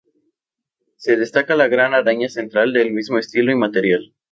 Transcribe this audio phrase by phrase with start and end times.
[0.95, 4.15] Se destaca la gran araña central del mismo estilo y material.